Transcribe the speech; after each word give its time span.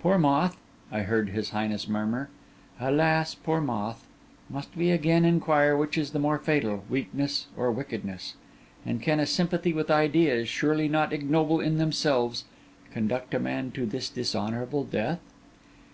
'Poor 0.00 0.18
moth!' 0.18 0.58
I 0.90 1.00
heard 1.00 1.30
his 1.30 1.48
highness 1.48 1.88
murmur. 1.88 2.28
'Alas, 2.78 3.34
poor 3.34 3.58
moth! 3.58 4.06
must 4.50 4.76
we 4.76 4.90
again 4.90 5.24
inquire 5.24 5.74
which 5.78 5.96
is 5.96 6.10
the 6.10 6.18
more 6.18 6.38
fatal—weakness 6.38 7.46
or 7.56 7.72
wickedness? 7.72 8.34
And 8.84 9.00
can 9.00 9.18
a 9.18 9.24
sympathy 9.24 9.72
with 9.72 9.90
ideas, 9.90 10.46
surely 10.50 10.88
not 10.88 11.14
ignoble 11.14 11.58
in 11.58 11.78
themselves, 11.78 12.44
conduct 12.92 13.32
a 13.32 13.38
man 13.40 13.70
to 13.70 13.86
this 13.86 14.10
dishonourable 14.10 14.84
death? 14.84 15.20